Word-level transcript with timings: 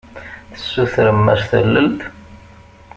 Tessutrem-as 0.51 1.41
tallalt? 1.49 1.99